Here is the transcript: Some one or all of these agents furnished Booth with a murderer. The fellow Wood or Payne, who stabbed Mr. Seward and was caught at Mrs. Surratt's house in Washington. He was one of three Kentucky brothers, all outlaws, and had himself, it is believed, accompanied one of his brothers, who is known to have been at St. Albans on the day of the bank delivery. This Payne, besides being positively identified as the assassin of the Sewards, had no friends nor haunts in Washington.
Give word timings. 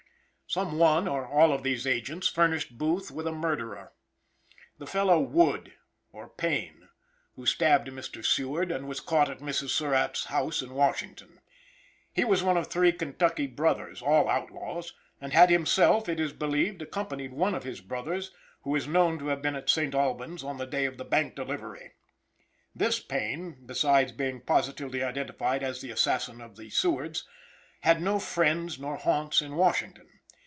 Some 0.53 0.77
one 0.77 1.07
or 1.07 1.25
all 1.25 1.53
of 1.53 1.63
these 1.63 1.87
agents 1.87 2.27
furnished 2.27 2.77
Booth 2.77 3.09
with 3.09 3.25
a 3.25 3.31
murderer. 3.31 3.93
The 4.79 4.85
fellow 4.85 5.17
Wood 5.17 5.75
or 6.11 6.27
Payne, 6.27 6.89
who 7.37 7.45
stabbed 7.45 7.87
Mr. 7.87 8.25
Seward 8.25 8.69
and 8.69 8.85
was 8.85 8.99
caught 8.99 9.29
at 9.29 9.39
Mrs. 9.39 9.69
Surratt's 9.69 10.25
house 10.25 10.61
in 10.61 10.73
Washington. 10.73 11.39
He 12.11 12.25
was 12.25 12.43
one 12.43 12.57
of 12.57 12.67
three 12.67 12.91
Kentucky 12.91 13.47
brothers, 13.47 14.01
all 14.01 14.27
outlaws, 14.27 14.93
and 15.21 15.31
had 15.31 15.49
himself, 15.49 16.09
it 16.09 16.19
is 16.19 16.33
believed, 16.33 16.81
accompanied 16.81 17.31
one 17.31 17.55
of 17.55 17.63
his 17.63 17.79
brothers, 17.79 18.31
who 18.63 18.75
is 18.75 18.85
known 18.89 19.19
to 19.19 19.27
have 19.27 19.41
been 19.41 19.55
at 19.55 19.69
St. 19.69 19.95
Albans 19.95 20.43
on 20.43 20.57
the 20.57 20.67
day 20.67 20.83
of 20.83 20.97
the 20.97 21.05
bank 21.05 21.33
delivery. 21.33 21.93
This 22.75 22.99
Payne, 22.99 23.65
besides 23.65 24.11
being 24.11 24.41
positively 24.41 25.01
identified 25.01 25.63
as 25.63 25.79
the 25.79 25.91
assassin 25.91 26.41
of 26.41 26.57
the 26.57 26.69
Sewards, 26.69 27.25
had 27.83 28.01
no 28.01 28.19
friends 28.19 28.77
nor 28.77 28.97
haunts 28.97 29.41
in 29.41 29.55
Washington. 29.55 30.09